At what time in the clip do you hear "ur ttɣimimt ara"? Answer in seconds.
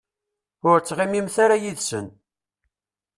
0.69-1.55